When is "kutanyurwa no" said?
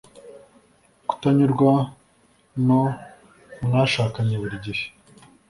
1.09-2.81